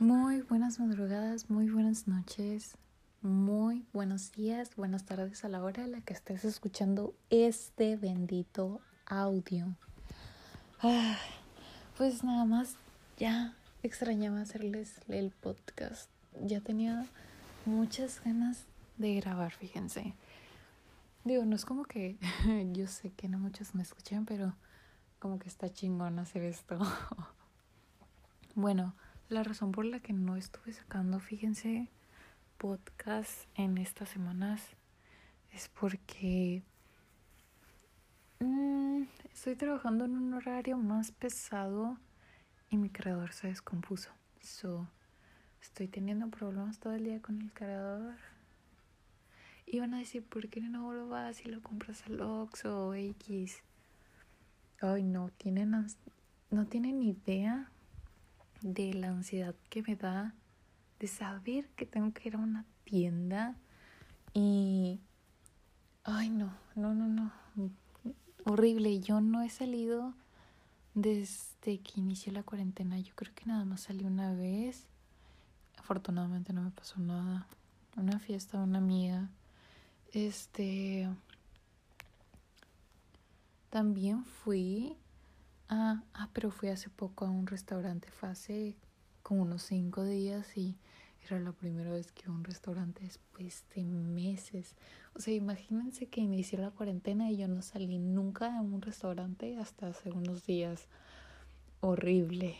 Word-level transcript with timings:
Muy 0.00 0.40
buenas 0.40 0.80
madrugadas, 0.80 1.50
muy 1.50 1.68
buenas 1.68 2.08
noches, 2.08 2.74
muy 3.20 3.84
buenos 3.92 4.32
días, 4.32 4.74
buenas 4.74 5.04
tardes 5.04 5.44
a 5.44 5.50
la 5.50 5.62
hora 5.62 5.84
en 5.84 5.92
la 5.92 6.00
que 6.00 6.14
estés 6.14 6.46
escuchando 6.46 7.14
este 7.28 7.96
bendito 7.96 8.80
audio. 9.04 9.76
Ah, 10.82 11.18
pues 11.98 12.24
nada 12.24 12.46
más, 12.46 12.76
ya 13.18 13.54
extrañaba 13.82 14.40
hacerles 14.40 15.02
el 15.08 15.32
podcast. 15.32 16.08
Ya 16.40 16.62
tenía 16.62 17.04
muchas 17.66 18.24
ganas 18.24 18.64
de 18.96 19.16
grabar, 19.16 19.52
fíjense. 19.52 20.14
Digo, 21.24 21.44
no 21.44 21.54
es 21.56 21.66
como 21.66 21.84
que 21.84 22.16
yo 22.72 22.86
sé 22.86 23.10
que 23.10 23.28
no 23.28 23.38
muchos 23.38 23.74
me 23.74 23.82
escuchan, 23.82 24.24
pero 24.24 24.56
como 25.18 25.38
que 25.38 25.48
está 25.48 25.70
chingón 25.70 26.18
hacer 26.18 26.44
esto. 26.44 26.78
bueno. 28.54 28.94
La 29.30 29.44
razón 29.44 29.70
por 29.70 29.84
la 29.84 30.00
que 30.00 30.12
no 30.12 30.34
estuve 30.34 30.72
sacando, 30.72 31.20
fíjense, 31.20 31.86
podcast 32.58 33.46
en 33.54 33.78
estas 33.78 34.08
semanas 34.08 34.60
es 35.52 35.68
porque 35.68 36.64
mmm, 38.40 39.04
estoy 39.32 39.54
trabajando 39.54 40.06
en 40.06 40.16
un 40.16 40.34
horario 40.34 40.76
más 40.78 41.12
pesado 41.12 41.96
y 42.70 42.76
mi 42.76 42.90
creador 42.90 43.32
se 43.32 43.46
descompuso. 43.46 44.10
So, 44.40 44.88
estoy 45.62 45.86
teniendo 45.86 46.26
problemas 46.26 46.80
todo 46.80 46.94
el 46.94 47.04
día 47.04 47.22
con 47.22 47.40
el 47.40 47.52
creador. 47.52 48.16
Y 49.64 49.78
van 49.78 49.94
a 49.94 49.98
decir, 49.98 50.24
¿por 50.24 50.48
qué 50.48 50.60
no 50.60 50.92
lo 50.92 51.08
vas 51.08 51.46
y 51.46 51.48
lo 51.48 51.62
compras 51.62 52.02
al 52.06 52.20
Oxxo 52.20 52.88
o 52.88 52.94
X? 52.94 53.62
Ay, 54.80 55.04
no, 55.04 55.30
tienen, 55.38 55.86
no 56.50 56.66
tienen 56.66 57.00
idea 57.04 57.70
de 58.62 58.94
la 58.94 59.08
ansiedad 59.08 59.54
que 59.68 59.82
me 59.82 59.96
da 59.96 60.34
de 60.98 61.06
saber 61.06 61.68
que 61.70 61.86
tengo 61.86 62.12
que 62.12 62.28
ir 62.28 62.34
a 62.34 62.38
una 62.38 62.64
tienda 62.84 63.56
y 64.34 65.00
ay 66.04 66.28
no, 66.28 66.52
no, 66.74 66.94
no, 66.94 67.06
no, 67.08 67.32
horrible. 68.44 69.00
Yo 69.00 69.20
no 69.20 69.42
he 69.42 69.50
salido 69.50 70.14
desde 70.94 71.78
que 71.78 72.00
inició 72.00 72.32
la 72.32 72.42
cuarentena. 72.42 72.98
Yo 72.98 73.14
creo 73.14 73.34
que 73.34 73.46
nada 73.46 73.64
más 73.64 73.82
salí 73.82 74.04
una 74.04 74.34
vez. 74.34 74.86
Afortunadamente 75.78 76.52
no 76.52 76.62
me 76.62 76.70
pasó 76.70 76.98
nada. 77.00 77.46
Una 77.96 78.18
fiesta 78.18 78.58
una 78.58 78.78
amiga. 78.78 79.28
Este 80.12 81.08
también 83.70 84.24
fui 84.24 84.96
Ah, 85.72 86.02
ah, 86.14 86.28
pero 86.32 86.50
fui 86.50 86.68
hace 86.68 86.90
poco 86.90 87.24
a 87.24 87.30
un 87.30 87.46
restaurante, 87.46 88.10
fue 88.10 88.28
hace 88.28 88.76
como 89.22 89.42
unos 89.42 89.62
cinco 89.62 90.02
días 90.02 90.56
y 90.56 90.76
era 91.24 91.38
la 91.38 91.52
primera 91.52 91.92
vez 91.92 92.10
que 92.10 92.28
un 92.28 92.42
restaurante 92.42 93.04
después 93.04 93.64
de 93.76 93.84
meses. 93.84 94.74
O 95.14 95.20
sea, 95.20 95.32
imagínense 95.32 96.06
que 96.06 96.22
inició 96.22 96.58
la 96.58 96.72
cuarentena 96.72 97.30
y 97.30 97.36
yo 97.36 97.46
no 97.46 97.62
salí 97.62 97.98
nunca 98.00 98.58
a 98.58 98.60
un 98.60 98.82
restaurante 98.82 99.58
hasta 99.58 99.86
hace 99.86 100.10
unos 100.10 100.44
días. 100.44 100.88
Horrible. 101.82 102.56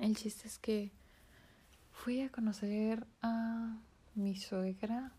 El 0.00 0.14
chiste 0.14 0.46
es 0.46 0.60
que 0.60 0.92
fui 1.90 2.20
a 2.20 2.30
conocer 2.30 3.08
a 3.22 3.76
mi 4.14 4.36
suegra 4.36 5.10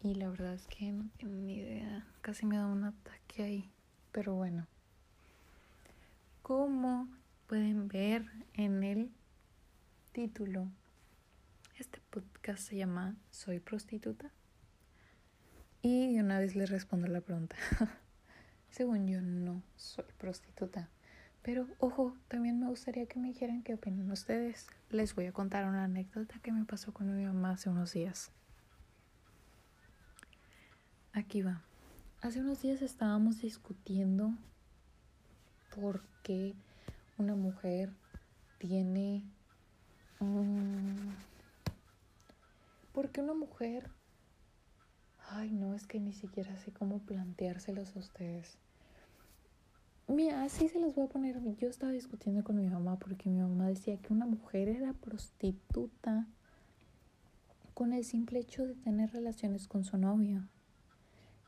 y 0.00 0.14
la 0.14 0.30
verdad 0.30 0.54
es 0.54 0.66
que 0.66 0.92
no 0.92 1.10
tengo 1.18 1.34
ni 1.34 1.56
idea. 1.56 2.06
Casi 2.22 2.46
me 2.46 2.56
da 2.56 2.66
un 2.66 2.84
ataque 2.84 3.42
ahí. 3.42 3.70
Pero 4.12 4.32
bueno 4.32 4.66
como 6.48 7.06
pueden 7.46 7.88
ver 7.88 8.24
en 8.54 8.82
el 8.82 9.10
título, 10.12 10.66
este 11.78 12.00
podcast 12.08 12.62
se 12.62 12.76
llama 12.76 13.16
Soy 13.30 13.60
prostituta. 13.60 14.32
Y 15.82 16.14
de 16.14 16.20
una 16.20 16.38
vez 16.38 16.56
les 16.56 16.70
respondo 16.70 17.06
la 17.06 17.20
pregunta. 17.20 17.54
Según 18.70 19.06
yo, 19.06 19.20
no 19.20 19.62
soy 19.76 20.06
prostituta. 20.16 20.88
Pero 21.42 21.66
ojo, 21.80 22.16
también 22.28 22.58
me 22.58 22.68
gustaría 22.68 23.04
que 23.04 23.18
me 23.18 23.28
dijeran 23.28 23.62
qué 23.62 23.74
opinan 23.74 24.10
ustedes. 24.10 24.68
Les 24.88 25.14
voy 25.14 25.26
a 25.26 25.32
contar 25.32 25.66
una 25.66 25.84
anécdota 25.84 26.40
que 26.42 26.50
me 26.50 26.64
pasó 26.64 26.94
con 26.94 27.14
mi 27.14 27.26
mamá 27.26 27.50
hace 27.50 27.68
unos 27.68 27.92
días. 27.92 28.32
Aquí 31.12 31.42
va. 31.42 31.60
Hace 32.22 32.40
unos 32.40 32.62
días 32.62 32.80
estábamos 32.80 33.42
discutiendo 33.42 34.32
por 35.80 36.02
qué 36.22 36.54
una 37.18 37.34
mujer 37.34 37.90
tiene... 38.58 39.22
Um, 40.20 41.14
¿Por 42.92 43.10
qué 43.10 43.20
una 43.20 43.34
mujer... 43.34 43.90
Ay, 45.30 45.52
no, 45.52 45.74
es 45.74 45.86
que 45.86 46.00
ni 46.00 46.12
siquiera 46.12 46.56
sé 46.56 46.72
cómo 46.72 47.00
planteárselos 47.00 47.94
a 47.94 47.98
ustedes. 47.98 48.56
Mira, 50.06 50.42
así 50.42 50.68
se 50.68 50.80
los 50.80 50.94
voy 50.94 51.04
a 51.04 51.08
poner. 51.08 51.38
Yo 51.56 51.68
estaba 51.68 51.92
discutiendo 51.92 52.42
con 52.42 52.56
mi 52.56 52.66
mamá 52.66 52.96
porque 52.96 53.28
mi 53.28 53.38
mamá 53.38 53.66
decía 53.66 53.98
que 53.98 54.12
una 54.12 54.24
mujer 54.24 54.68
era 54.68 54.94
prostituta 54.94 56.26
con 57.74 57.92
el 57.92 58.04
simple 58.04 58.38
hecho 58.38 58.66
de 58.66 58.74
tener 58.74 59.12
relaciones 59.12 59.68
con 59.68 59.84
su 59.84 59.98
novio. 59.98 60.48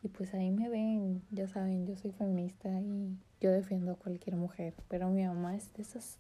Y 0.03 0.09
pues 0.09 0.33
ahí 0.35 0.51
me 0.51 0.69
ven, 0.69 1.23
ya 1.31 1.47
saben, 1.47 1.87
yo 1.87 1.97
soy 1.97 2.13
feminista 2.13 2.69
y 2.81 3.19
yo 3.41 3.51
defiendo 3.51 3.93
a 3.93 3.97
cualquier 3.97 4.37
mujer, 4.37 4.75
pero 4.89 5.11
mi 5.11 5.27
mamá 5.27 5.57
es 5.57 5.73
de 5.75 5.83
esas 5.83 6.19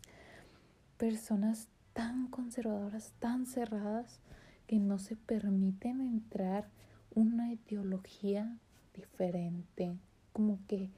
personas 0.99 1.69
tan 1.95 2.29
conservadoras, 2.29 3.13
tan 3.19 3.47
cerradas, 3.47 4.21
que 4.67 4.79
no 4.79 4.99
se 4.99 5.17
permiten 5.17 6.01
entrar 6.01 6.69
una 7.15 7.53
ideología 7.53 8.57
diferente, 8.95 9.97
como 10.33 10.59
que 10.69 10.91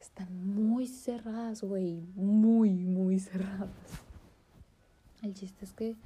están 0.00 0.54
muy 0.54 0.86
cerradas, 0.86 1.62
güey, 1.62 2.06
muy, 2.14 2.70
muy 2.70 3.18
cerradas. 3.18 3.68
El 5.22 5.34
chiste 5.34 5.64
es 5.64 5.72
que 5.72 5.96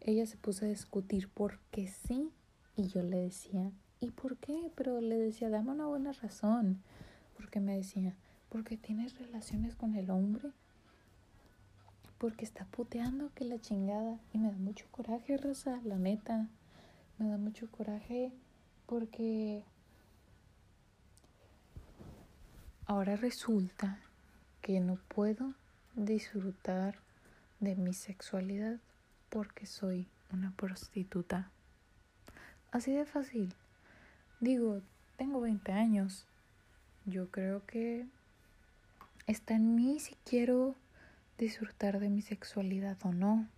ella 0.00 0.26
se 0.26 0.36
puso 0.36 0.64
a 0.64 0.68
discutir 0.68 1.28
por 1.28 1.58
qué 1.70 1.86
sí 1.86 2.30
y 2.76 2.88
yo 2.88 3.02
le 3.02 3.18
decía, 3.18 3.70
¿Y 4.00 4.10
por 4.10 4.36
qué? 4.36 4.70
Pero 4.74 5.00
le 5.00 5.16
decía, 5.16 5.50
dame 5.50 5.72
una 5.72 5.86
buena 5.86 6.12
razón. 6.12 6.82
Porque 7.36 7.60
me 7.60 7.76
decía, 7.76 8.14
porque 8.48 8.76
tienes 8.76 9.18
relaciones 9.18 9.74
con 9.74 9.94
el 9.94 10.10
hombre. 10.10 10.50
Porque 12.18 12.44
está 12.44 12.64
puteando 12.66 13.30
que 13.34 13.44
la 13.44 13.60
chingada. 13.60 14.18
Y 14.32 14.38
me 14.38 14.50
da 14.50 14.58
mucho 14.58 14.86
coraje, 14.90 15.36
Rosa, 15.36 15.80
la 15.84 15.98
neta. 15.98 16.48
Me 17.18 17.28
da 17.28 17.36
mucho 17.36 17.70
coraje 17.70 18.32
porque 18.86 19.64
ahora 22.86 23.16
resulta 23.16 23.98
que 24.62 24.80
no 24.80 24.96
puedo 25.08 25.54
disfrutar 25.94 26.98
de 27.60 27.74
mi 27.74 27.92
sexualidad 27.92 28.78
porque 29.28 29.66
soy 29.66 30.08
una 30.32 30.52
prostituta. 30.52 31.50
Así 32.70 32.92
de 32.92 33.04
fácil. 33.04 33.54
Digo, 34.40 34.82
tengo 35.16 35.40
20 35.40 35.72
años. 35.72 36.26
Yo 37.06 37.30
creo 37.30 37.66
que 37.66 38.06
está 39.26 39.54
en 39.54 39.74
mí 39.74 39.98
si 39.98 40.14
quiero 40.24 40.76
disfrutar 41.38 41.98
de 41.98 42.08
mi 42.08 42.22
sexualidad 42.22 42.96
o 43.02 43.12
no. 43.12 43.48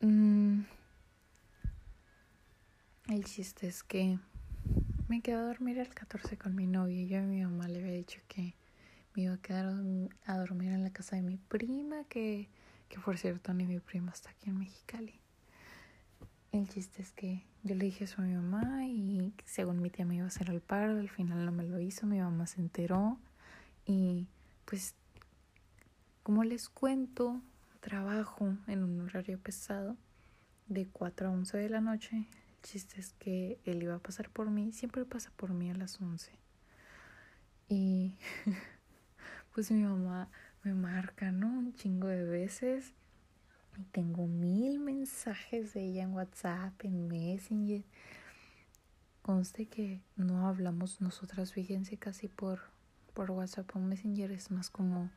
Mm. 0.00 0.62
El 3.08 3.24
chiste 3.24 3.68
es 3.68 3.82
que 3.82 4.18
me 5.08 5.20
quedé 5.22 5.36
a 5.36 5.42
dormir 5.42 5.78
el 5.78 5.92
14 5.92 6.36
con 6.36 6.54
mi 6.54 6.66
novia 6.66 7.00
y 7.00 7.08
yo 7.08 7.18
a 7.18 7.22
mi 7.22 7.42
mamá 7.42 7.68
le 7.68 7.80
había 7.80 7.92
dicho 7.92 8.20
que 8.28 8.54
me 9.14 9.22
iba 9.22 9.34
a 9.34 9.38
quedar 9.38 9.74
a 10.26 10.38
dormir 10.38 10.72
en 10.72 10.84
la 10.84 10.90
casa 10.90 11.16
de 11.16 11.22
mi 11.22 11.36
prima, 11.36 12.04
que, 12.04 12.48
que 12.88 13.00
por 13.00 13.18
cierto 13.18 13.52
ni 13.54 13.66
mi 13.66 13.80
prima 13.80 14.12
está 14.12 14.30
aquí 14.30 14.50
en 14.50 14.58
Mexicali. 14.58 15.20
El 16.52 16.68
chiste 16.68 17.02
es 17.02 17.12
que 17.12 17.44
yo 17.62 17.74
le 17.76 17.84
dije 17.84 18.04
eso 18.04 18.22
a 18.22 18.24
mi 18.24 18.34
mamá 18.34 18.84
y 18.86 19.32
según 19.44 19.80
mi 19.80 19.90
tía 19.90 20.04
me 20.04 20.16
iba 20.16 20.24
a 20.24 20.28
hacer 20.28 20.50
el 20.50 20.60
paro, 20.60 20.98
al 20.98 21.08
final 21.08 21.44
no 21.44 21.52
me 21.52 21.62
lo 21.62 21.78
hizo, 21.78 22.06
mi 22.06 22.18
mamá 22.18 22.46
se 22.46 22.60
enteró 22.60 23.18
y 23.86 24.26
pues 24.64 24.94
como 26.22 26.44
les 26.44 26.68
cuento, 26.68 27.40
trabajo 27.80 28.54
en 28.66 28.84
un 28.84 29.00
horario 29.00 29.38
pesado 29.38 29.96
de 30.68 30.86
4 30.86 31.28
a 31.28 31.30
11 31.30 31.56
de 31.58 31.68
la 31.68 31.80
noche. 31.80 32.16
El 32.16 32.62
chiste 32.62 33.00
es 33.00 33.12
que 33.14 33.58
él 33.64 33.82
iba 33.82 33.94
a 33.94 33.98
pasar 34.00 34.30
por 34.30 34.50
mí, 34.50 34.72
siempre 34.72 35.04
pasa 35.04 35.30
por 35.36 35.52
mí 35.52 35.70
a 35.70 35.74
las 35.74 36.00
11. 36.00 36.30
Y 37.68 38.14
pues 39.54 39.70
mi 39.70 39.82
mamá 39.82 40.28
me 40.62 40.74
marca, 40.74 41.32
¿no? 41.32 41.48
Un 41.48 41.74
chingo 41.74 42.08
de 42.08 42.24
veces 42.24 42.92
y 43.80 43.84
tengo 43.84 44.26
mil 44.26 44.78
mensajes 44.78 45.74
de 45.74 45.84
ella 45.84 46.02
en 46.02 46.12
WhatsApp, 46.12 46.84
en 46.84 47.08
Messenger. 47.08 47.84
Conste 49.22 49.66
que 49.66 50.02
no 50.16 50.46
hablamos 50.46 51.00
nosotras, 51.00 51.52
fíjense, 51.52 51.96
casi 51.96 52.28
por, 52.28 52.60
por 53.14 53.30
WhatsApp 53.30 53.74
o 53.74 53.78
Messenger. 53.78 54.30
Es 54.32 54.50
más 54.50 54.70
como 54.70 55.10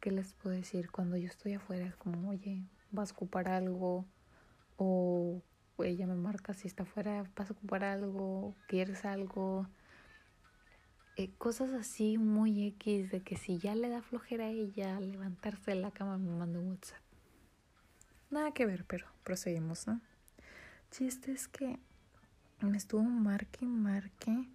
¿qué 0.00 0.10
les 0.10 0.32
puedo 0.34 0.56
decir? 0.56 0.90
Cuando 0.90 1.16
yo 1.16 1.26
estoy 1.26 1.54
afuera 1.54 1.86
es 1.86 1.96
como, 1.96 2.30
oye, 2.30 2.64
vas 2.90 3.10
a 3.10 3.14
ocupar 3.14 3.48
algo 3.48 4.06
o 4.76 5.42
ella 5.78 6.06
me 6.06 6.14
marca 6.14 6.54
si 6.54 6.68
está 6.68 6.82
afuera, 6.82 7.30
vas 7.36 7.50
a 7.50 7.52
ocupar 7.52 7.84
algo, 7.84 8.56
quieres 8.66 9.04
algo. 9.04 9.66
Eh, 11.20 11.34
cosas 11.36 11.70
así 11.74 12.16
muy 12.16 12.66
X 12.68 13.10
de 13.10 13.20
que 13.20 13.36
si 13.36 13.58
ya 13.58 13.74
le 13.74 13.90
da 13.90 14.00
flojera 14.00 14.44
a 14.44 14.48
ella 14.48 14.98
levantarse 15.00 15.72
de 15.72 15.74
la 15.74 15.90
cama 15.90 16.16
me 16.16 16.30
manda 16.30 16.58
un 16.58 16.70
WhatsApp. 16.70 17.02
Nada 18.30 18.52
que 18.52 18.64
ver, 18.64 18.86
pero 18.86 19.06
proseguimos, 19.22 19.86
¿no? 19.86 20.00
Chiste 20.90 21.32
es 21.32 21.46
que 21.46 21.78
me 22.62 22.78
estuvo 22.78 23.02
marque 23.02 23.66
marque 23.66 24.48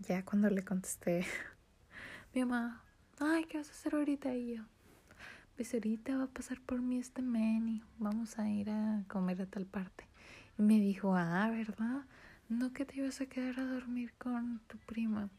ya 0.00 0.24
cuando 0.24 0.50
le 0.50 0.64
contesté 0.64 1.24
mi 2.34 2.44
mamá, 2.44 2.82
ay, 3.20 3.44
¿qué 3.44 3.58
vas 3.58 3.68
a 3.68 3.70
hacer 3.70 3.94
ahorita? 3.94 4.34
Y 4.34 4.56
yo, 4.56 4.64
pues 5.54 5.72
ahorita 5.72 6.16
va 6.16 6.24
a 6.24 6.34
pasar 6.34 6.60
por 6.62 6.82
mí 6.82 6.98
este 6.98 7.22
men 7.22 7.68
y 7.68 7.84
vamos 7.98 8.40
a 8.40 8.50
ir 8.50 8.70
a 8.70 9.04
comer 9.06 9.40
a 9.40 9.46
tal 9.46 9.66
parte. 9.66 10.08
Y 10.58 10.62
me 10.62 10.80
dijo, 10.80 11.14
ah, 11.14 11.48
¿verdad? 11.48 12.02
No 12.48 12.72
que 12.72 12.84
te 12.84 12.96
ibas 12.96 13.20
a 13.20 13.26
quedar 13.26 13.60
a 13.60 13.66
dormir 13.66 14.12
con 14.18 14.58
tu 14.66 14.78
prima. 14.78 15.30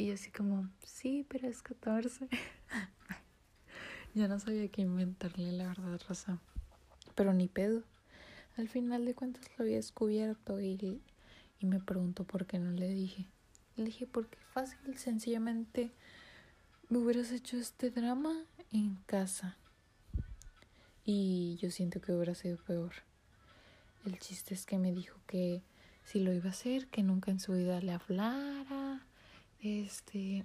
Y 0.00 0.06
yo 0.06 0.14
así 0.14 0.30
como, 0.30 0.66
sí, 0.82 1.26
pero 1.28 1.46
es 1.46 1.60
14. 1.60 2.26
ya 4.14 4.28
no 4.28 4.40
sabía 4.40 4.66
qué 4.68 4.80
inventarle, 4.80 5.52
la 5.52 5.68
verdad, 5.68 6.00
Rosa. 6.08 6.38
Pero 7.14 7.34
ni 7.34 7.48
pedo. 7.48 7.82
Al 8.56 8.70
final 8.70 9.04
de 9.04 9.14
cuentas 9.14 9.44
lo 9.58 9.64
había 9.64 9.76
descubierto 9.76 10.58
y, 10.58 11.02
y 11.58 11.66
me 11.66 11.80
preguntó 11.80 12.24
por 12.24 12.46
qué 12.46 12.58
no 12.58 12.70
le 12.70 12.88
dije. 12.88 13.26
Le 13.76 13.84
dije, 13.84 14.06
porque 14.06 14.38
fácil, 14.54 14.96
sencillamente 14.96 15.90
me 16.88 16.96
hubieras 16.96 17.30
hecho 17.30 17.58
este 17.58 17.90
drama 17.90 18.32
en 18.72 18.94
casa. 19.04 19.58
Y 21.04 21.58
yo 21.60 21.70
siento 21.70 22.00
que 22.00 22.12
hubiera 22.12 22.34
sido 22.34 22.56
peor. 22.56 22.92
El 24.06 24.18
chiste 24.18 24.54
es 24.54 24.64
que 24.64 24.78
me 24.78 24.92
dijo 24.92 25.20
que 25.26 25.62
si 26.04 26.20
lo 26.20 26.32
iba 26.32 26.46
a 26.46 26.52
hacer, 26.52 26.86
que 26.86 27.02
nunca 27.02 27.30
en 27.30 27.38
su 27.38 27.52
vida 27.52 27.82
le 27.82 27.92
hablara, 27.92 29.04
este, 29.62 30.44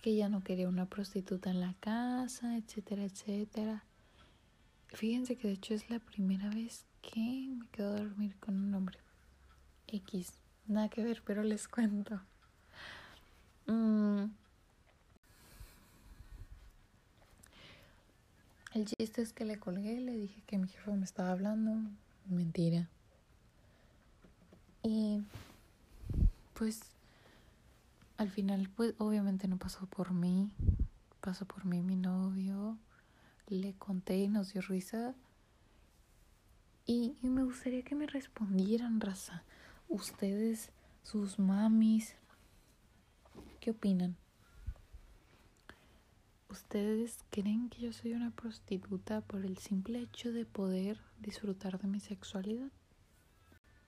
que 0.00 0.14
ya 0.16 0.28
no 0.28 0.42
quería 0.42 0.68
una 0.68 0.86
prostituta 0.86 1.50
en 1.50 1.60
la 1.60 1.74
casa, 1.80 2.56
etcétera, 2.56 3.04
etcétera. 3.04 3.84
Fíjense 4.88 5.36
que 5.36 5.48
de 5.48 5.54
hecho 5.54 5.74
es 5.74 5.90
la 5.90 5.98
primera 5.98 6.48
vez 6.50 6.84
que 7.02 7.48
me 7.50 7.66
quedo 7.68 7.94
a 7.94 8.00
dormir 8.00 8.36
con 8.38 8.56
un 8.56 8.74
hombre. 8.74 8.98
X, 9.88 10.32
nada 10.66 10.88
que 10.88 11.02
ver, 11.02 11.22
pero 11.24 11.42
les 11.42 11.68
cuento. 11.68 12.20
Mm. 13.66 14.24
El 18.74 18.86
chiste 18.86 19.22
es 19.22 19.32
que 19.32 19.44
le 19.44 19.58
colgué, 19.58 20.00
le 20.00 20.12
dije 20.12 20.42
que 20.46 20.58
mi 20.58 20.68
jefe 20.68 20.90
me 20.92 21.04
estaba 21.04 21.30
hablando, 21.30 21.76
mentira. 22.28 22.88
Y 24.82 25.22
pues 26.54 26.80
al 28.16 28.30
final, 28.30 28.70
pues 28.74 28.94
obviamente 28.98 29.48
no 29.48 29.58
pasó 29.58 29.86
por 29.86 30.12
mí, 30.12 30.50
pasó 31.20 31.46
por 31.46 31.64
mí 31.64 31.82
mi 31.82 31.96
novio, 31.96 32.78
le 33.48 33.74
conté 33.74 34.18
y 34.18 34.28
nos 34.28 34.52
dio 34.52 34.62
risa. 34.62 35.14
Y, 36.86 37.16
y 37.22 37.28
me 37.28 37.42
gustaría 37.42 37.82
que 37.82 37.94
me 37.94 38.06
respondieran, 38.06 39.00
raza, 39.00 39.42
ustedes, 39.88 40.70
sus 41.02 41.38
mamis, 41.38 42.14
¿qué 43.60 43.70
opinan? 43.70 44.16
¿Ustedes 46.50 47.18
creen 47.30 47.68
que 47.68 47.80
yo 47.80 47.92
soy 47.92 48.12
una 48.12 48.30
prostituta 48.30 49.22
por 49.22 49.44
el 49.44 49.58
simple 49.58 50.00
hecho 50.00 50.32
de 50.32 50.44
poder 50.44 51.00
disfrutar 51.18 51.80
de 51.80 51.88
mi 51.88 51.98
sexualidad? 51.98 52.70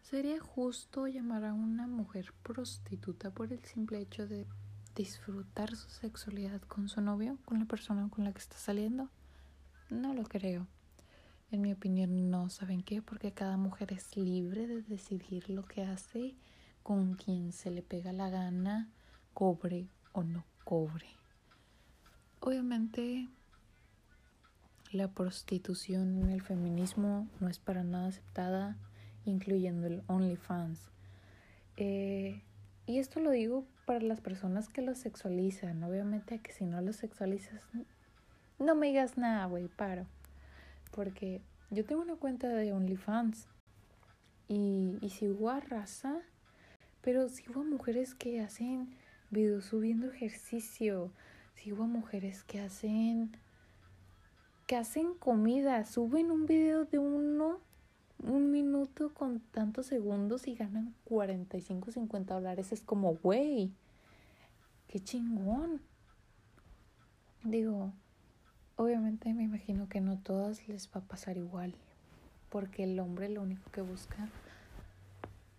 ¿Sería 0.09 0.39
justo 0.39 1.09
llamar 1.09 1.45
a 1.45 1.53
una 1.53 1.89
mujer 1.89 2.33
prostituta 2.45 3.33
por 3.33 3.53
el 3.53 3.65
simple 3.65 3.99
hecho 3.99 4.29
de 4.29 4.47
disfrutar 4.95 5.75
su 5.75 5.91
sexualidad 5.91 6.61
con 6.61 6.89
su 6.89 7.01
novio, 7.01 7.39
con 7.45 7.59
la 7.59 7.65
persona 7.65 8.09
con 8.09 8.23
la 8.23 8.31
que 8.31 8.39
está 8.39 8.57
saliendo? 8.57 9.11
No 9.91 10.15
lo 10.15 10.23
creo. 10.23 10.69
En 11.51 11.61
mi 11.61 11.73
opinión 11.73 12.31
no, 12.31 12.51
¿saben 12.51 12.85
qué? 12.85 13.03
Porque 13.03 13.33
cada 13.33 13.57
mujer 13.57 13.93
es 13.93 14.17
libre 14.17 14.69
de 14.69 14.83
decidir 14.83 15.51
lo 15.51 15.65
que 15.65 15.83
hace 15.83 16.37
con 16.85 17.15
quien 17.15 17.51
se 17.51 17.73
le 17.73 17.83
pega 17.83 18.13
la 18.13 18.31
gana, 18.31 18.89
cobre 19.35 19.89
o 20.13 20.23
no 20.23 20.45
cobre. 20.63 21.09
Obviamente 22.39 23.29
la 24.93 25.09
prostitución 25.09 26.23
en 26.23 26.31
el 26.31 26.43
feminismo 26.43 27.27
no 27.41 27.49
es 27.49 27.59
para 27.59 27.83
nada 27.83 28.07
aceptada, 28.07 28.77
incluyendo 29.27 29.87
el 29.87 30.03
OnlyFans. 30.07 30.91
Eh, 31.77 32.43
y 32.87 32.99
esto 32.99 33.21
lo 33.21 33.31
digo 33.31 33.65
para 33.85 34.01
las 34.01 34.21
personas 34.21 34.69
que 34.69 34.83
lo 34.83 34.95
sexualizan. 34.95 35.83
Obviamente 35.83 36.39
que 36.39 36.53
si 36.53 36.65
no 36.65 36.81
lo 36.81 36.93
sexualizas, 36.93 37.63
no 38.59 38.75
me 38.75 38.89
digas 38.89 39.19
nada, 39.19 39.47
güey, 39.47 39.69
paro. 39.69 40.07
Porque 40.93 41.41
yo 41.71 41.85
tengo 41.85 42.03
una 42.03 42.17
cuenta 42.17 42.49
de 42.49 42.73
OnlyFans 42.73 43.49
y, 44.49 44.97
y 45.01 45.11
sigo 45.11 45.51
a 45.51 45.61
raza, 45.61 46.21
pero 47.03 47.29
sigo 47.29 47.61
a 47.61 47.65
mujeres 47.65 48.15
que 48.15 48.41
hacen 48.41 48.89
videos 49.31 49.65
subiendo 49.65 50.11
ejercicio, 50.11 51.11
sigo 51.55 51.85
a 51.85 51.87
mujeres 51.87 52.45
que 52.45 52.61
hacen 52.61 53.37
que 54.67 54.77
hacen 54.77 55.15
comida, 55.15 55.85
suben 55.85 56.33
un 56.33 56.47
video 56.47 56.85
de 56.85 56.99
uno 56.99 57.61
con 59.15 59.41
tantos 59.41 59.87
segundos 59.87 60.49
y 60.49 60.55
ganan 60.55 60.95
45, 61.05 61.93
50 61.93 62.35
dólares. 62.35 62.73
Es 62.73 62.83
como, 62.83 63.15
güey, 63.15 63.71
qué 64.89 65.01
chingón. 65.01 65.81
Digo, 67.45 67.93
obviamente 68.77 69.33
me 69.35 69.45
imagino 69.45 69.89
que 69.89 70.01
no 70.01 70.19
todas 70.19 70.67
les 70.67 70.89
va 70.89 71.01
a 71.01 71.05
pasar 71.05 71.37
igual, 71.37 71.75
porque 72.49 72.85
el 72.85 72.99
hombre 72.99 73.29
lo 73.29 73.43
único 73.43 73.71
que 73.71 73.83
busca 73.83 74.29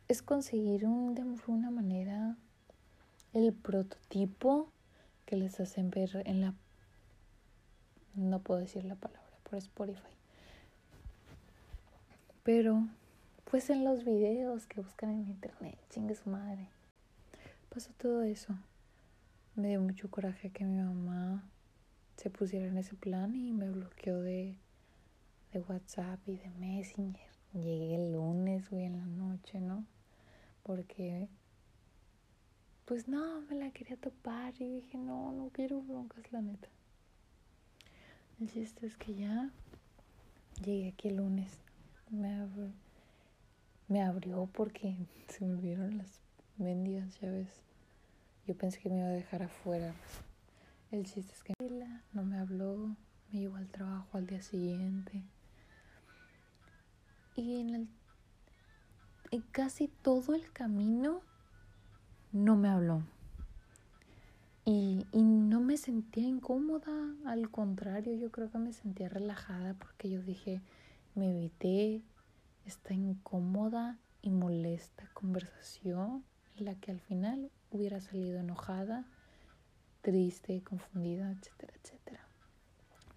es 0.07 0.21
conseguir 0.21 0.85
un, 0.85 1.13
de 1.13 1.23
una 1.47 1.69
manera 1.69 2.35
el 3.33 3.53
prototipo 3.53 4.71
que 5.25 5.35
les 5.35 5.59
hacen 5.59 5.91
ver 5.91 6.23
en 6.25 6.41
la... 6.41 6.53
No 8.15 8.39
puedo 8.39 8.59
decir 8.59 8.83
la 8.83 8.95
palabra 8.95 9.21
por 9.43 9.55
Spotify. 9.59 10.01
Pero, 12.43 12.87
pues 13.49 13.69
en 13.69 13.85
los 13.85 14.03
videos 14.03 14.67
que 14.67 14.81
buscan 14.81 15.11
en 15.11 15.27
internet, 15.27 15.77
chingue 15.89 16.15
su 16.15 16.29
madre. 16.29 16.69
Pasó 17.69 17.91
todo 17.97 18.23
eso. 18.23 18.53
Me 19.55 19.69
dio 19.69 19.81
mucho 19.81 20.11
coraje 20.11 20.49
que 20.49 20.65
mi 20.65 20.81
mamá 20.81 21.43
se 22.17 22.29
pusiera 22.29 22.67
en 22.67 22.77
ese 22.77 22.95
plan 22.95 23.35
y 23.35 23.53
me 23.53 23.69
bloqueó 23.69 24.21
de, 24.21 24.57
de 25.53 25.59
WhatsApp 25.61 26.19
y 26.27 26.37
de 26.37 26.49
Messenger. 26.51 27.29
Llegué 27.53 27.95
el 27.95 28.11
lunes, 28.11 28.69
güey, 28.69 28.83
en 28.83 28.97
la 28.97 29.05
noche, 29.05 29.61
¿no? 29.61 29.85
Porque 30.63 31.29
pues 32.83 33.07
no, 33.07 33.41
me 33.41 33.55
la 33.55 33.71
quería 33.71 33.97
topar 33.97 34.53
y 34.59 34.81
dije, 34.81 34.97
no, 34.97 35.31
no 35.31 35.49
quiero 35.49 35.81
broncas, 35.81 36.31
la 36.31 36.41
neta. 36.41 36.67
El 38.39 38.49
chiste 38.49 38.85
es 38.85 38.97
que 38.97 39.15
ya 39.15 39.51
llegué 40.63 40.89
aquí 40.89 41.07
el 41.07 41.17
lunes. 41.17 41.59
Me, 42.09 42.47
me 43.87 44.03
abrió 44.03 44.49
porque 44.53 44.97
se 45.27 45.45
me 45.45 45.59
vieron 45.59 45.97
las 45.97 46.21
mendigas 46.57 47.19
llaves. 47.19 47.61
Yo 48.45 48.55
pensé 48.55 48.79
que 48.79 48.89
me 48.89 48.99
iba 48.99 49.07
a 49.07 49.11
dejar 49.11 49.43
afuera. 49.43 49.93
El 50.91 51.05
chiste 51.05 51.33
es 51.33 51.43
que 51.43 51.53
no 52.13 52.23
me 52.23 52.37
habló, 52.37 52.95
me 53.31 53.39
llevó 53.39 53.57
al 53.57 53.67
trabajo 53.67 54.17
al 54.17 54.25
día 54.25 54.41
siguiente. 54.41 55.23
Y 57.35 57.59
en 57.59 57.75
el 57.75 57.87
en 59.31 59.41
casi 59.51 59.89
todo 59.89 60.35
el 60.35 60.51
camino 60.53 61.21
no 62.31 62.55
me 62.55 62.69
habló. 62.69 63.03
Y, 64.63 65.05
y, 65.13 65.21
no 65.23 65.61
me 65.61 65.77
sentía 65.77 66.27
incómoda, 66.27 66.91
al 67.25 67.49
contrario, 67.49 68.13
yo 68.15 68.31
creo 68.31 68.51
que 68.51 68.57
me 68.57 68.73
sentía 68.73 69.07
relajada 69.07 69.73
porque 69.75 70.09
yo 70.09 70.21
dije, 70.21 70.61
me 71.15 71.29
evité 71.29 72.01
esta 72.67 72.93
incómoda 72.93 73.97
y 74.21 74.29
molesta 74.29 75.09
conversación 75.13 76.23
en 76.57 76.65
la 76.65 76.75
que 76.75 76.91
al 76.91 76.99
final 76.99 77.49
hubiera 77.71 78.01
salido 78.01 78.39
enojada, 78.39 79.05
triste, 80.01 80.61
confundida, 80.63 81.31
etcétera, 81.31 81.73
etcétera. 81.81 82.27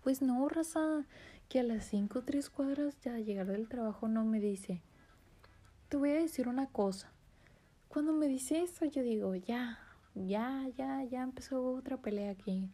Pues 0.03 0.23
no, 0.23 0.49
raza, 0.49 1.05
que 1.49 1.61
a 1.61 1.63
las 1.65 1.85
cinco 1.85 2.21
o 2.21 2.23
tres 2.23 2.49
cuadras 2.49 2.99
ya 3.01 3.19
llegar 3.19 3.49
del 3.49 3.69
trabajo 3.69 4.09
no 4.09 4.25
me 4.25 4.41
dice, 4.41 4.83
te 5.89 5.97
voy 5.97 6.11
a 6.11 6.15
decir 6.15 6.47
una 6.47 6.67
cosa, 6.67 7.13
cuando 7.89 8.13
me 8.13 8.29
dice 8.29 8.63
eso, 8.63 8.85
yo 8.85 9.03
digo, 9.03 9.35
ya, 9.35 9.81
ya, 10.15 10.69
ya, 10.77 11.03
ya 11.03 11.23
empezó 11.23 11.75
otra 11.75 11.97
pelea 11.97 12.31
aquí. 12.31 12.71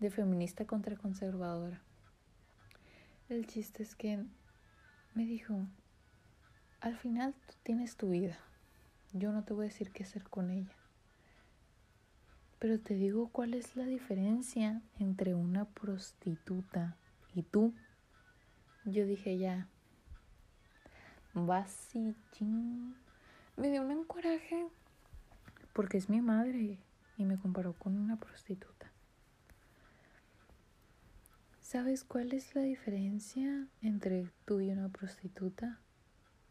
de 0.00 0.10
feminista 0.10 0.66
contra 0.66 0.96
conservadora. 0.96 1.82
El 3.28 3.46
chiste 3.46 3.82
es 3.82 3.94
que 3.94 4.24
me 5.14 5.26
dijo, 5.26 5.66
al 6.80 6.96
final 6.96 7.34
tú 7.46 7.54
tienes 7.62 7.96
tu 7.96 8.10
vida. 8.10 8.38
Yo 9.12 9.32
no 9.32 9.44
te 9.44 9.52
voy 9.52 9.66
a 9.66 9.68
decir 9.68 9.90
qué 9.90 10.04
hacer 10.04 10.24
con 10.24 10.50
ella. 10.50 10.74
Pero 12.58 12.78
te 12.78 12.94
digo 12.94 13.28
cuál 13.28 13.54
es 13.54 13.76
la 13.76 13.84
diferencia 13.84 14.82
entre 14.98 15.34
una 15.34 15.64
prostituta 15.64 16.96
y 17.34 17.42
tú. 17.42 17.74
Yo 18.84 19.04
dije 19.06 19.38
ya, 19.38 19.66
vas 21.34 21.94
y 21.94 22.14
ching. 22.32 22.94
Me 23.56 23.70
dio 23.70 23.82
un 23.82 23.90
encoraje 23.90 24.66
porque 25.72 25.98
es 25.98 26.08
mi 26.08 26.20
madre 26.20 26.78
y 27.16 27.24
me 27.24 27.38
comparó 27.38 27.72
con 27.74 27.96
una 27.96 28.16
prostituta. 28.16 28.90
¿Sabes 31.60 32.04
cuál 32.04 32.32
es 32.32 32.54
la 32.54 32.62
diferencia 32.62 33.68
entre 33.80 34.28
tú 34.44 34.60
y 34.60 34.70
una 34.70 34.88
prostituta? 34.88 35.78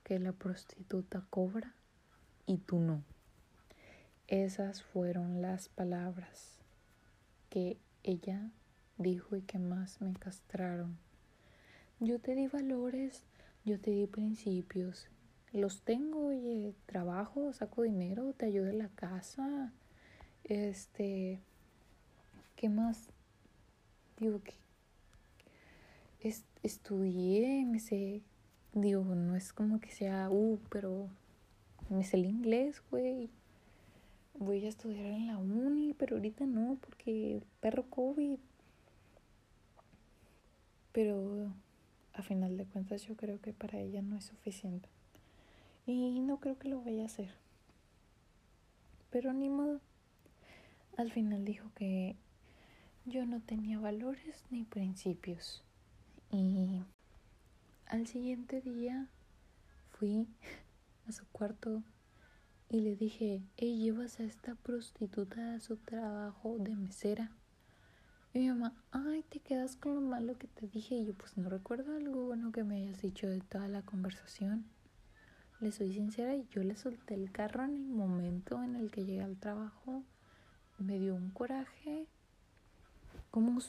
Que 0.09 0.17
la 0.17 0.31
prostituta 0.31 1.23
cobra 1.29 1.75
y 2.47 2.57
tú 2.57 2.79
no. 2.79 3.03
Esas 4.27 4.81
fueron 4.81 5.43
las 5.43 5.69
palabras 5.69 6.57
que 7.51 7.77
ella 8.01 8.49
dijo 8.97 9.35
y 9.35 9.43
que 9.43 9.59
más 9.59 10.01
me 10.01 10.13
castraron. 10.13 10.97
Yo 11.99 12.17
te 12.17 12.33
di 12.33 12.47
valores, 12.47 13.21
yo 13.65 13.79
te 13.79 13.91
di 13.91 14.07
principios, 14.07 15.09
los 15.53 15.83
tengo, 15.83 16.29
oye, 16.29 16.73
trabajo, 16.87 17.53
saco 17.53 17.83
dinero, 17.83 18.33
te 18.33 18.47
ayudo 18.47 18.65
en 18.69 18.79
la 18.79 18.89
casa, 18.89 19.71
este, 20.43 21.39
¿qué 22.55 22.67
más? 22.67 23.11
Digo 24.17 24.41
que 24.41 24.55
estudié, 26.63 27.63
me 27.67 27.79
sé, 27.79 28.23
digo, 28.81 29.03
no 29.15 29.36
es 29.36 29.53
como 29.53 29.79
que 29.79 29.91
sea, 29.91 30.29
uh, 30.29 30.59
pero 30.69 31.09
me 31.89 32.03
sé 32.03 32.17
el 32.17 32.25
inglés, 32.25 32.81
güey. 32.91 33.29
Voy 34.36 34.65
a 34.65 34.69
estudiar 34.69 35.05
en 35.07 35.27
la 35.27 35.38
uni, 35.38 35.93
pero 35.93 36.15
ahorita 36.15 36.45
no, 36.45 36.77
porque 36.81 37.41
perro 37.59 37.89
COVID. 37.89 38.39
Pero 40.91 41.51
a 42.13 42.21
final 42.21 42.57
de 42.57 42.65
cuentas 42.65 43.03
yo 43.03 43.15
creo 43.15 43.41
que 43.41 43.53
para 43.53 43.79
ella 43.79 44.01
no 44.01 44.17
es 44.17 44.25
suficiente. 44.25 44.89
Y 45.86 46.19
no 46.19 46.39
creo 46.39 46.57
que 46.57 46.69
lo 46.69 46.81
vaya 46.81 47.03
a 47.03 47.07
hacer. 47.07 47.31
Pero 49.09 49.33
ni 49.33 49.50
modo. 49.50 49.81
Al 50.98 51.12
final 51.12 51.45
dijo 51.45 51.71
que 51.75 52.15
yo 53.05 53.25
no 53.25 53.41
tenía 53.41 53.79
valores 53.79 54.45
ni 54.51 54.63
principios. 54.65 55.63
Y 56.31 56.83
al 57.89 58.05
siguiente 58.05 58.62
día 58.62 59.08
fui 59.89 60.27
a 61.08 61.12
su 61.12 61.27
cuarto 61.27 61.84
y 62.69 62.81
le 62.81 62.96
dije, 62.96 63.41
hey, 63.58 63.79
llevas 63.79 64.19
a 64.19 64.24
esta 64.24 64.53
prostituta 64.53 65.55
a 65.55 65.60
su 65.60 65.77
trabajo 65.77 66.55
de 66.60 66.75
mesera. 66.75 67.31
Y 68.31 68.39
mi 68.39 68.50
mamá, 68.50 68.75
ay, 68.91 69.24
te 69.27 69.39
quedas 69.39 69.75
con 69.75 69.96
lo 69.96 70.01
malo 70.01 70.38
que 70.38 70.48
te 70.48 70.67
dije. 70.67 70.93
Y 70.93 71.05
yo, 71.08 71.15
pues 71.15 71.36
no 71.36 71.50
recuerdo 71.50 71.98
algo 71.98 72.25
bueno 72.25 72.51
que 72.51 72.63
me 72.63 72.75
hayas 72.75 73.01
dicho 73.01 73.27
de 73.27 73.41
toda 73.41 73.67
la 73.67 73.81
conversación. 73.81 74.65
Le 75.60 75.72
soy 75.72 75.93
sincera, 75.93 76.36
y 76.36 76.48
yo 76.51 76.62
le 76.63 76.75
solté 76.75 77.15
el 77.15 77.31
carro 77.31 77.63
en 77.63 77.74
el 77.75 77.88
momento 77.88 78.63
en 78.63 78.75
el 78.75 78.91
que 78.91 79.03
llegué 79.03 79.24
al 79.24 79.38
trabajo. 79.38 80.03
Me 80.77 81.00
dio 81.00 81.15
un 81.15 81.31
coraje. 81.31 82.05
Como 83.31 83.60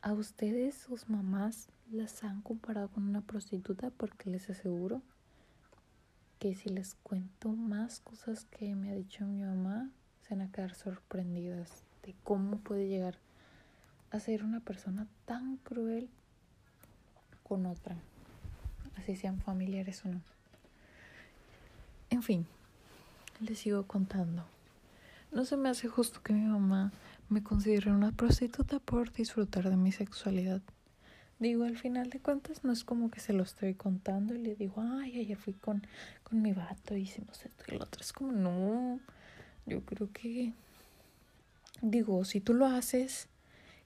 a 0.00 0.12
ustedes, 0.14 0.74
sus 0.74 1.08
mamás, 1.08 1.68
las 1.92 2.24
han 2.24 2.40
comparado 2.40 2.88
con 2.88 3.06
una 3.06 3.20
prostituta 3.20 3.90
porque 3.90 4.30
les 4.30 4.48
aseguro 4.50 5.02
que 6.38 6.54
si 6.56 6.70
les 6.70 6.94
cuento 7.02 7.50
más 7.50 8.00
cosas 8.00 8.46
que 8.46 8.74
me 8.74 8.90
ha 8.90 8.94
dicho 8.94 9.24
mi 9.26 9.42
mamá, 9.42 9.90
se 10.22 10.34
van 10.34 10.48
a 10.48 10.50
quedar 10.50 10.74
sorprendidas 10.74 11.84
de 12.02 12.14
cómo 12.24 12.58
puede 12.58 12.88
llegar 12.88 13.16
a 14.10 14.18
ser 14.18 14.42
una 14.42 14.60
persona 14.60 15.06
tan 15.24 15.58
cruel 15.58 16.08
con 17.44 17.66
otra, 17.66 17.96
así 18.96 19.14
sean 19.14 19.40
familiares 19.40 20.04
o 20.04 20.08
no. 20.08 20.20
En 22.10 22.22
fin, 22.22 22.46
les 23.40 23.58
sigo 23.58 23.86
contando. 23.86 24.44
No 25.30 25.44
se 25.44 25.56
me 25.56 25.68
hace 25.68 25.88
justo 25.88 26.22
que 26.22 26.32
mi 26.32 26.44
mamá 26.44 26.92
me 27.28 27.42
considere 27.42 27.90
una 27.90 28.12
prostituta 28.12 28.80
por 28.80 29.12
disfrutar 29.12 29.70
de 29.70 29.76
mi 29.76 29.92
sexualidad. 29.92 30.60
Digo, 31.42 31.64
al 31.64 31.76
final 31.76 32.08
de 32.08 32.20
cuentas 32.20 32.62
no 32.62 32.70
es 32.70 32.84
como 32.84 33.10
que 33.10 33.18
se 33.18 33.32
lo 33.32 33.42
estoy 33.42 33.74
contando 33.74 34.32
y 34.32 34.38
le 34.38 34.54
digo, 34.54 34.80
ay, 34.80 35.18
ayer 35.18 35.36
fui 35.36 35.54
con, 35.54 35.84
con 36.22 36.40
mi 36.40 36.52
vato, 36.52 36.96
hicimos 36.96 37.44
esto 37.44 37.64
y 37.66 37.72
lo 37.72 37.82
otro. 37.82 38.00
Es 38.00 38.12
como, 38.12 38.30
no, 38.30 39.00
yo 39.66 39.84
creo 39.84 40.08
que, 40.12 40.52
digo, 41.80 42.24
si 42.24 42.40
tú 42.40 42.54
lo 42.54 42.66
haces 42.66 43.26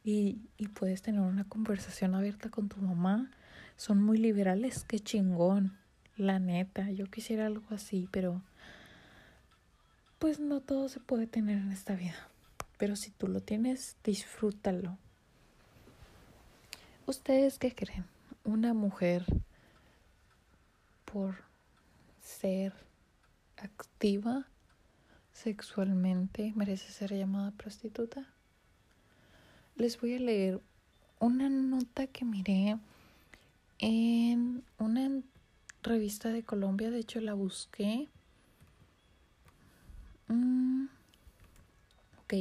y, 0.05 0.37
y 0.59 0.69
puedes 0.69 1.01
tener 1.01 1.23
una 1.23 1.45
conversación 1.45 2.15
abierta 2.15 2.51
con 2.51 2.69
tu 2.69 2.77
mamá, 2.77 3.31
son 3.79 4.03
muy 4.03 4.19
liberales, 4.19 4.85
qué 4.85 5.01
chingón, 5.01 5.79
la 6.19 6.39
neta, 6.39 6.91
yo 6.91 7.07
quisiera 7.07 7.47
algo 7.47 7.65
así, 7.71 8.07
pero 8.11 8.43
pues 10.19 10.41
no 10.41 10.61
todo 10.61 10.91
se 10.91 11.01
puede 11.01 11.27
tener 11.27 11.57
en 11.57 11.73
esta 11.73 11.95
vida. 11.95 12.29
Pero 12.77 12.97
si 12.97 13.13
tú 13.13 13.29
lo 13.29 13.41
tienes, 13.41 13.97
disfrútalo. 14.05 14.99
¿Ustedes 17.07 17.61
qué 17.61 17.73
creen? 17.73 18.05
¿Una 18.43 18.75
mujer 18.75 19.25
por 21.05 21.37
ser 22.21 22.73
activa 23.57 24.49
sexualmente 25.33 26.53
merece 26.57 26.91
ser 26.91 27.15
llamada 27.15 27.53
prostituta? 27.53 28.27
Les 29.77 30.01
voy 30.01 30.17
a 30.17 30.19
leer 30.19 30.61
una 31.21 31.49
nota 31.49 32.09
que 32.09 32.25
miré 32.25 32.77
en 33.79 34.65
una 34.81 35.23
revista 35.85 36.31
de 36.31 36.43
Colombia, 36.43 36.91
de 36.91 36.99
hecho 36.99 37.21
la 37.21 37.35
busqué. 37.35 38.09
Mm, 40.27 40.87
ok, 42.25 42.35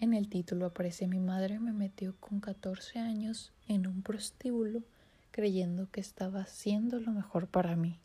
en 0.00 0.14
el 0.14 0.28
título 0.28 0.66
aparece 0.66 1.06
mi 1.06 1.20
madre 1.20 1.58
me 1.58 1.72
metió 1.72 2.16
con 2.20 2.40
14 2.40 2.98
años 2.98 3.52
en 3.68 3.86
un 3.86 4.02
prostíbulo 4.02 4.82
creyendo 5.30 5.90
que 5.90 6.00
estaba 6.00 6.40
haciendo 6.40 6.98
lo 6.98 7.12
mejor 7.12 7.46
para 7.46 7.76
mí. 7.76 7.98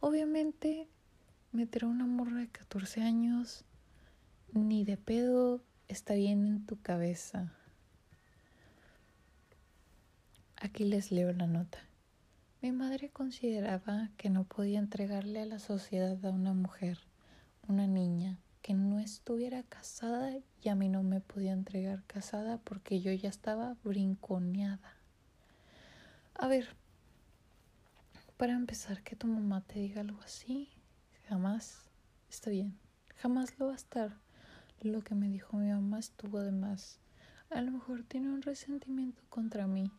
Obviamente, 0.00 0.88
meter 1.52 1.84
a 1.84 1.88
una 1.88 2.06
morra 2.06 2.38
de 2.38 2.48
14 2.48 3.02
años 3.02 3.64
ni 4.52 4.84
de 4.84 4.96
pedo 4.96 5.60
está 5.88 6.14
bien 6.14 6.46
en 6.46 6.66
tu 6.66 6.80
cabeza. 6.80 7.52
Aquí 10.56 10.84
les 10.84 11.12
leo 11.12 11.32
la 11.32 11.46
nota. 11.46 11.78
Mi 12.62 12.72
madre 12.72 13.10
consideraba 13.10 14.10
que 14.16 14.30
no 14.30 14.44
podía 14.44 14.78
entregarle 14.78 15.42
a 15.42 15.46
la 15.46 15.58
sociedad 15.58 16.24
a 16.24 16.30
una 16.30 16.54
mujer, 16.54 16.98
una 17.68 17.86
niña, 17.86 18.38
que 18.62 18.74
no 18.74 19.00
estuviera 19.00 19.64
casada 19.64 20.38
y 20.62 20.68
a 20.68 20.74
mí 20.76 20.88
no 20.88 21.02
me 21.02 21.20
podía 21.20 21.52
entregar 21.52 22.04
casada 22.04 22.58
porque 22.58 23.00
yo 23.00 23.12
ya 23.12 23.28
estaba 23.28 23.76
brinconeada. 23.82 24.96
A 26.34 26.46
ver, 26.46 26.68
para 28.36 28.54
empezar, 28.54 29.02
que 29.02 29.16
tu 29.16 29.26
mamá 29.26 29.60
te 29.62 29.80
diga 29.80 30.00
algo 30.00 30.20
así, 30.22 30.68
jamás 31.28 31.90
está 32.30 32.50
bien, 32.50 32.78
jamás 33.16 33.58
lo 33.58 33.66
va 33.66 33.72
a 33.72 33.76
estar. 33.76 34.16
Lo 34.80 35.02
que 35.02 35.14
me 35.14 35.28
dijo 35.28 35.56
mi 35.56 35.70
mamá 35.70 35.98
estuvo 35.98 36.40
de 36.40 36.52
más. 36.52 36.98
A 37.50 37.60
lo 37.60 37.70
mejor 37.70 38.02
tiene 38.02 38.30
un 38.30 38.42
resentimiento 38.42 39.22
contra 39.28 39.66
mí, 39.66 39.90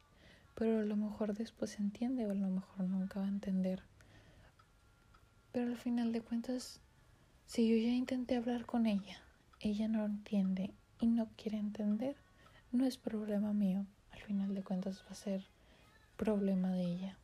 pero 0.55 0.79
a 0.79 0.83
lo 0.83 0.95
mejor 0.95 1.33
después 1.33 1.79
entiende 1.79 2.25
o 2.25 2.31
a 2.31 2.33
lo 2.33 2.47
mejor 2.47 2.85
nunca 2.85 3.19
va 3.19 3.25
a 3.25 3.29
entender. 3.29 3.83
Pero 5.51 5.67
al 5.67 5.77
final 5.77 6.11
de 6.11 6.21
cuentas 6.21 6.81
si 7.45 7.69
yo 7.69 7.75
ya 7.77 7.93
intenté 7.93 8.35
hablar 8.35 8.65
con 8.65 8.85
ella, 8.85 9.21
ella 9.59 9.87
no 9.87 10.05
entiende 10.05 10.73
y 10.99 11.07
no 11.07 11.29
quiere 11.37 11.57
entender, 11.57 12.15
no 12.71 12.85
es 12.85 12.97
problema 12.97 13.53
mío. 13.53 13.85
Al 14.11 14.19
final 14.21 14.53
de 14.55 14.63
cuentas 14.63 15.03
va 15.05 15.11
a 15.11 15.15
ser 15.15 15.45
problema 16.17 16.71
de 16.71 16.83
ella. 16.83 17.17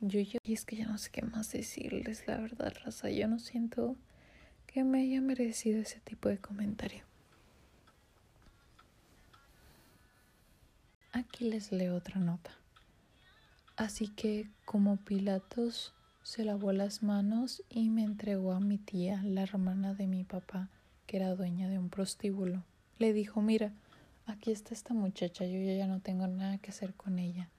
Yo, 0.00 0.20
yo, 0.20 0.38
y 0.42 0.52
es 0.52 0.64
que 0.64 0.76
ya 0.76 0.86
no 0.86 0.98
sé 0.98 1.10
qué 1.10 1.22
más 1.22 1.52
decirles, 1.52 2.26
la 2.26 2.38
verdad, 2.38 2.72
raza. 2.84 3.10
Yo 3.10 3.28
no 3.28 3.38
siento 3.38 3.96
que 4.66 4.84
me 4.84 5.02
haya 5.02 5.20
merecido 5.20 5.80
ese 5.80 6.00
tipo 6.00 6.28
de 6.28 6.38
comentario. 6.38 7.04
Aquí 11.12 11.44
les 11.48 11.70
leo 11.72 11.94
otra 11.94 12.18
nota. 12.18 12.50
Así 13.76 14.08
que 14.08 14.48
como 14.64 14.96
Pilatos 14.96 15.92
se 16.22 16.44
lavó 16.44 16.72
las 16.72 17.02
manos 17.02 17.64
y 17.68 17.90
me 17.90 18.04
entregó 18.04 18.52
a 18.52 18.60
mi 18.60 18.78
tía, 18.78 19.22
la 19.24 19.42
hermana 19.42 19.94
de 19.94 20.06
mi 20.06 20.24
papá, 20.24 20.70
que 21.06 21.16
era 21.16 21.34
dueña 21.34 21.68
de 21.68 21.78
un 21.78 21.90
prostíbulo. 21.90 22.62
Le 22.98 23.12
dijo, 23.12 23.42
mira, 23.42 23.72
aquí 24.26 24.52
está 24.52 24.72
esta 24.72 24.94
muchacha, 24.94 25.44
yo 25.44 25.58
ya 25.58 25.86
no 25.86 26.00
tengo 26.00 26.26
nada 26.28 26.58
que 26.58 26.70
hacer 26.70 26.94
con 26.94 27.18
ella. 27.18 27.50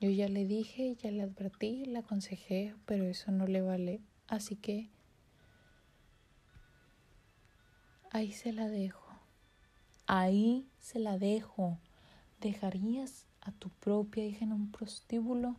Yo 0.00 0.10
ya 0.10 0.28
le 0.28 0.46
dije, 0.46 0.94
ya 0.94 1.10
le 1.10 1.22
advertí, 1.22 1.84
le 1.84 1.98
aconsejé, 1.98 2.74
pero 2.86 3.04
eso 3.04 3.32
no 3.32 3.48
le 3.48 3.62
vale. 3.62 4.00
Así 4.28 4.54
que 4.54 4.90
ahí 8.12 8.30
se 8.30 8.52
la 8.52 8.68
dejo. 8.68 9.08
Ahí 10.06 10.68
se 10.78 11.00
la 11.00 11.18
dejo. 11.18 11.78
¿Dejarías 12.40 13.26
a 13.40 13.50
tu 13.50 13.70
propia 13.70 14.24
hija 14.24 14.44
en 14.44 14.52
un 14.52 14.70
prostíbulo? 14.70 15.56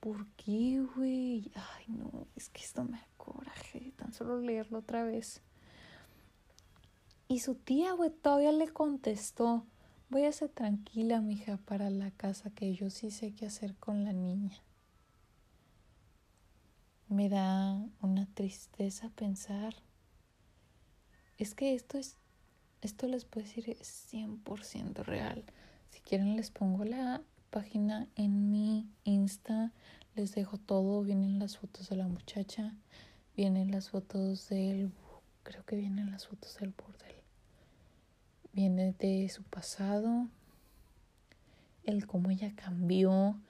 ¿Por 0.00 0.26
qué, 0.36 0.84
güey? 0.94 1.50
Ay, 1.54 1.86
no, 1.88 2.26
es 2.36 2.48
que 2.48 2.62
esto 2.62 2.84
me 2.84 3.00
coraje, 3.16 3.92
tan 3.96 4.12
solo 4.12 4.40
leerlo 4.40 4.78
otra 4.78 5.04
vez. 5.04 5.42
Y 7.28 7.40
su 7.40 7.56
tía, 7.56 7.92
güey, 7.92 8.10
todavía 8.10 8.52
le 8.52 8.68
contestó, 8.68 9.66
voy 10.10 10.24
a 10.24 10.32
ser 10.32 10.50
tranquila, 10.50 11.20
mija, 11.20 11.56
para 11.56 11.90
la 11.90 12.10
casa, 12.12 12.50
que 12.50 12.72
yo 12.74 12.90
sí 12.90 13.10
sé 13.10 13.34
qué 13.34 13.46
hacer 13.46 13.74
con 13.76 14.04
la 14.04 14.12
niña. 14.12 14.62
Me 17.08 17.28
da 17.28 17.74
una 18.00 18.26
tristeza 18.34 19.10
pensar. 19.10 19.74
Es 21.38 21.54
que 21.54 21.74
esto 21.74 21.98
es, 21.98 22.16
esto 22.80 23.08
les 23.08 23.24
puedo 23.24 23.46
decir, 23.46 23.68
es 23.70 24.12
100% 24.12 25.04
real. 25.04 25.44
Si 25.90 26.00
quieren 26.00 26.36
les 26.36 26.50
pongo 26.50 26.84
la 26.84 27.22
página 27.56 28.06
en 28.16 28.50
mi 28.50 28.86
Insta, 29.04 29.72
les 30.14 30.34
dejo 30.34 30.58
todo, 30.58 31.02
vienen 31.02 31.38
las 31.38 31.56
fotos 31.56 31.88
de 31.88 31.96
la 31.96 32.06
muchacha, 32.06 32.74
vienen 33.34 33.70
las 33.70 33.88
fotos 33.88 34.50
del, 34.50 34.92
creo 35.42 35.64
que 35.64 35.76
vienen 35.76 36.10
las 36.10 36.26
fotos 36.26 36.58
del 36.58 36.74
burdel, 36.76 37.14
viene 38.52 38.92
de 38.98 39.26
su 39.30 39.42
pasado, 39.42 40.28
el 41.84 42.06
cómo 42.06 42.28
ella 42.28 42.52
cambió, 42.54 43.40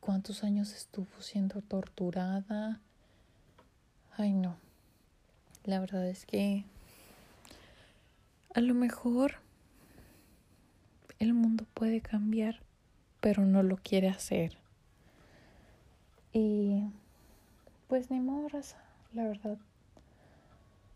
cuántos 0.00 0.44
años 0.44 0.74
estuvo 0.74 1.22
siendo 1.22 1.62
torturada. 1.62 2.82
Ay 4.18 4.34
no, 4.34 4.58
la 5.64 5.80
verdad 5.80 6.06
es 6.06 6.26
que 6.26 6.66
a 8.54 8.60
lo 8.60 8.74
mejor 8.74 9.36
el 11.18 11.32
mundo 11.32 11.64
puede 11.72 12.02
cambiar, 12.02 12.60
pero 13.20 13.44
no 13.44 13.62
lo 13.62 13.76
quiere 13.76 14.08
hacer. 14.08 14.56
Y 16.32 16.82
pues 17.88 18.10
ni 18.10 18.20
modo, 18.20 18.48
la 19.12 19.24
verdad. 19.24 19.58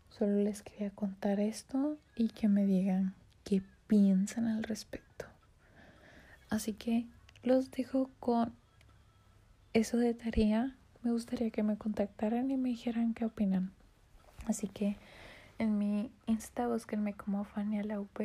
Solo 0.09 0.43
les 0.43 0.61
quería 0.61 0.91
contar 0.91 1.39
esto 1.39 1.97
y 2.15 2.29
que 2.29 2.47
me 2.47 2.65
digan 2.65 3.13
qué 3.43 3.61
piensan 3.87 4.45
al 4.45 4.63
respecto. 4.63 5.25
Así 6.49 6.73
que 6.73 7.05
los 7.43 7.71
dejo 7.71 8.09
con 8.19 8.53
eso 9.73 9.97
de 9.97 10.13
tarea. 10.13 10.75
Me 11.01 11.11
gustaría 11.11 11.49
que 11.49 11.63
me 11.63 11.77
contactaran 11.77 12.51
y 12.51 12.57
me 12.57 12.69
dijeran 12.69 13.13
qué 13.13 13.25
opinan. 13.25 13.71
Así 14.45 14.67
que 14.67 14.97
en 15.59 15.77
mi 15.77 16.11
Insta 16.27 16.67
búsquenme 16.67 17.13
como 17.13 17.45
Fania 17.45 17.83
la 17.83 17.99
UP. 17.99 18.19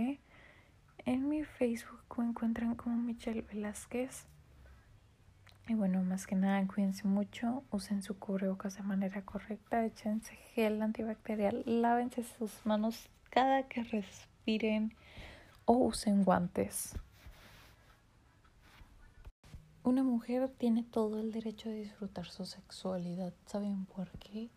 En 1.04 1.28
mi 1.28 1.44
Facebook 1.44 1.95
encuentran 2.18 2.74
como 2.74 2.96
Michelle 2.96 3.42
Velázquez. 3.42 4.26
Y 5.68 5.74
bueno, 5.74 6.02
más 6.04 6.26
que 6.26 6.36
nada, 6.36 6.64
cuídense 6.66 7.08
mucho, 7.08 7.64
usen 7.70 8.02
su 8.02 8.18
cubrebocas 8.18 8.76
de 8.76 8.82
manera 8.82 9.22
correcta, 9.22 9.84
échense 9.84 10.34
gel 10.54 10.80
antibacterial, 10.80 11.62
lávense 11.66 12.22
sus 12.22 12.64
manos 12.64 13.08
cada 13.30 13.64
que 13.64 13.82
respiren 13.82 14.94
o 15.64 15.74
usen 15.74 16.22
guantes. 16.24 16.96
Una 19.82 20.02
mujer 20.02 20.48
tiene 20.48 20.82
todo 20.82 21.20
el 21.20 21.32
derecho 21.32 21.68
de 21.68 21.76
disfrutar 21.76 22.26
su 22.26 22.44
sexualidad. 22.44 23.32
¿Saben 23.46 23.86
por 23.86 24.10
qué? 24.18 24.48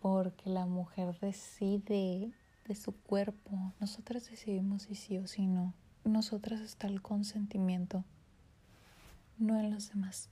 Porque 0.00 0.50
la 0.50 0.66
mujer 0.66 1.16
decide 1.20 2.32
de 2.66 2.74
su 2.74 2.92
cuerpo. 2.92 3.72
Nosotras 3.78 4.28
decidimos 4.28 4.82
si 4.82 4.94
sí 4.94 5.18
o 5.18 5.26
si 5.26 5.46
no. 5.46 5.74
Nosotras 6.08 6.62
está 6.62 6.86
el 6.86 7.02
consentimiento 7.02 8.02
no 9.38 9.58
en 9.60 9.70
los 9.70 9.90
demás. 9.90 10.30